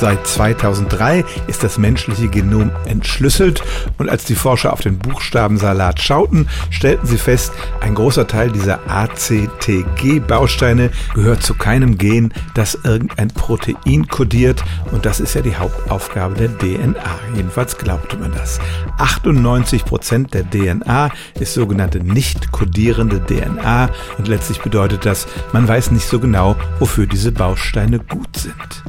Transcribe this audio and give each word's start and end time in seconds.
Seit 0.00 0.28
2003 0.28 1.24
ist 1.48 1.64
das 1.64 1.76
menschliche 1.76 2.28
Genom 2.28 2.70
entschlüsselt 2.84 3.64
und 3.98 4.08
als 4.08 4.24
die 4.24 4.36
Forscher 4.36 4.72
auf 4.72 4.80
den 4.80 4.96
Buchstabensalat 4.96 6.00
schauten, 6.00 6.48
stellten 6.70 7.08
sie 7.08 7.18
fest, 7.18 7.52
ein 7.80 7.96
großer 7.96 8.28
Teil 8.28 8.52
dieser 8.52 8.78
ACTG-Bausteine 8.88 10.92
gehört 11.16 11.42
zu 11.42 11.54
keinem 11.54 11.98
Gen, 11.98 12.32
das 12.54 12.78
irgendein 12.84 13.26
Protein 13.28 14.06
kodiert 14.06 14.62
und 14.92 15.04
das 15.04 15.18
ist 15.18 15.34
ja 15.34 15.40
die 15.40 15.56
Hauptaufgabe 15.56 16.36
der 16.36 16.56
DNA. 16.56 17.18
Jedenfalls 17.34 17.76
glaubte 17.76 18.16
man 18.18 18.30
das. 18.30 18.60
98 18.98 19.84
Prozent 19.84 20.32
der 20.32 20.48
DNA 20.48 21.10
ist 21.40 21.54
sogenannte 21.54 21.98
nicht 21.98 22.52
kodierende 22.52 23.20
DNA 23.26 23.90
und 24.16 24.28
letztlich 24.28 24.60
bedeutet 24.60 25.04
das, 25.04 25.26
man 25.52 25.66
weiß 25.66 25.90
nicht 25.90 26.06
so 26.06 26.20
genau, 26.20 26.54
wofür 26.78 27.08
diese 27.08 27.32
Bausteine 27.32 27.98
gut 27.98 28.36
sind. 28.36 28.84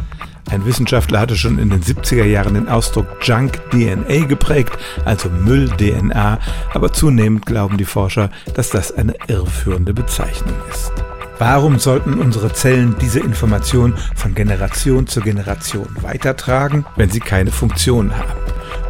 Ein 0.51 0.65
Wissenschaftler 0.65 1.19
hatte 1.19 1.35
schon 1.35 1.59
in 1.59 1.69
den 1.69 1.81
70er 1.81 2.25
Jahren 2.25 2.55
den 2.55 2.69
Ausdruck 2.69 3.07
Junk 3.21 3.59
DNA 3.69 4.25
geprägt, 4.25 4.77
also 5.05 5.29
Müll-DNA, 5.29 6.39
aber 6.73 6.91
zunehmend 6.91 7.45
glauben 7.45 7.77
die 7.77 7.85
Forscher, 7.85 8.31
dass 8.55 8.69
das 8.69 8.91
eine 8.91 9.13
irreführende 9.27 9.93
Bezeichnung 9.93 10.55
ist. 10.71 10.91
Warum 11.37 11.79
sollten 11.79 12.15
unsere 12.15 12.51
Zellen 12.51 12.95
diese 12.99 13.19
Information 13.19 13.93
von 14.15 14.33
Generation 14.35 15.07
zu 15.07 15.21
Generation 15.21 15.87
weitertragen, 16.01 16.85
wenn 16.95 17.09
sie 17.09 17.21
keine 17.21 17.51
Funktion 17.51 18.17
haben? 18.17 18.38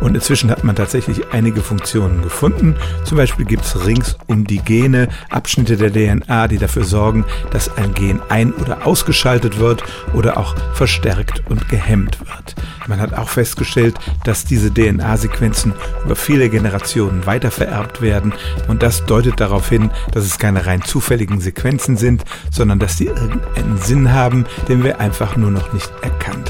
Und 0.02 0.16
inzwischen 0.16 0.50
hat 0.50 0.64
man 0.64 0.76
tatsächlich 0.76 1.32
einige 1.32 1.62
Funktionen 1.62 2.22
gefunden. 2.22 2.76
Zum 3.04 3.18
Beispiel 3.18 3.46
gibt 3.46 3.66
es 3.66 3.86
rings 3.86 4.18
um 4.28 4.46
die 4.46 4.60
Gene 4.60 5.10
Abschnitte 5.30 5.78
der 5.78 5.92
DNA, 5.92 6.48
die 6.48 6.58
dafür 6.58 6.84
sorgen, 6.84 7.26
dass 7.52 7.76
ein 7.78 7.94
Gen 7.94 8.22
ein- 8.30 8.54
oder 8.54 8.86
ausgeschaltet 8.86 9.60
wird 9.60 9.84
oder 10.14 10.38
auch 10.38 10.56
verstärkt 10.74 11.44
und 11.50 11.70
gehemmt 11.70 12.20
wird. 12.20 12.56
Man 12.88 13.00
hat 13.00 13.14
auch 13.14 13.30
festgestellt, 13.30 14.00
dass 14.24 14.46
diese 14.46 14.74
DNA-Sequenzen 14.74 15.74
über 16.06 16.16
viele 16.16 16.50
Generationen 16.50 17.26
weitervererbt 17.26 18.02
werden 18.02 18.34
und 18.68 18.82
das 18.82 19.06
deutet 19.06 19.40
darauf 19.40 19.70
hin, 19.70 19.92
dass 20.12 20.26
es 20.26 20.40
keine 20.40 20.66
rein 20.66 20.82
zufälligen 20.82 21.40
Sequenzen 21.40 21.98
sind, 21.98 22.24
sondern 22.50 22.80
dass 22.80 22.98
sie 22.98 23.06
irgendeinen 23.06 23.78
Sinn 23.78 24.12
haben, 24.12 24.46
den 24.68 24.84
wir 24.84 25.00
einfach 25.00 25.36
nur 25.36 25.52
noch 25.52 25.74
nicht 25.74 25.92
erkannt. 26.02 26.49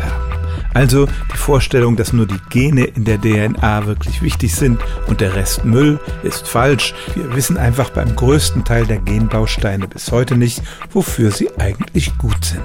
Also 0.73 1.07
die 1.33 1.37
Vorstellung, 1.37 1.95
dass 1.95 2.13
nur 2.13 2.25
die 2.25 2.39
Gene 2.49 2.85
in 2.85 3.05
der 3.05 3.19
DNA 3.19 3.85
wirklich 3.85 4.21
wichtig 4.21 4.55
sind 4.55 4.79
und 5.07 5.21
der 5.21 5.35
Rest 5.35 5.65
Müll, 5.65 5.99
ist 6.23 6.47
falsch. 6.47 6.93
Wir 7.15 7.35
wissen 7.35 7.57
einfach 7.57 7.89
beim 7.89 8.15
größten 8.15 8.63
Teil 8.63 8.85
der 8.85 8.97
Genbausteine 8.97 9.87
bis 9.87 10.11
heute 10.11 10.35
nicht, 10.35 10.61
wofür 10.91 11.31
sie 11.31 11.49
eigentlich 11.57 12.17
gut 12.17 12.45
sind. 12.45 12.61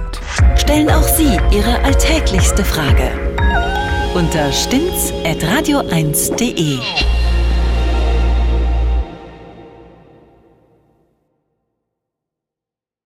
Stellen 0.57 0.91
auch 0.91 1.03
Sie 1.03 1.39
Ihre 1.51 1.83
alltäglichste 1.85 2.65
Frage 2.65 3.11
unter 4.15 4.53
stimmtz.radio1.de. 4.53 6.79